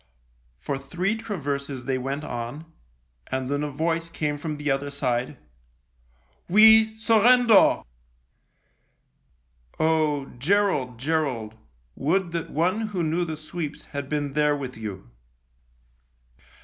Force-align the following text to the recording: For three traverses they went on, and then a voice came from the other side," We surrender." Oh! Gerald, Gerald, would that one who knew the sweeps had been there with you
For 0.57 0.79
three 0.79 1.15
traverses 1.15 1.85
they 1.85 1.99
went 1.99 2.23
on, 2.23 2.65
and 3.27 3.49
then 3.49 3.61
a 3.61 3.69
voice 3.69 4.09
came 4.09 4.39
from 4.39 4.57
the 4.57 4.71
other 4.71 4.89
side," 4.89 5.37
We 6.57 6.95
surrender." 6.95 7.83
Oh! 9.79 10.25
Gerald, 10.39 10.97
Gerald, 10.97 11.53
would 11.95 12.31
that 12.31 12.49
one 12.49 12.87
who 12.87 13.03
knew 13.03 13.25
the 13.25 13.37
sweeps 13.37 13.83
had 13.93 14.09
been 14.09 14.33
there 14.33 14.55
with 14.55 14.75
you 14.75 15.11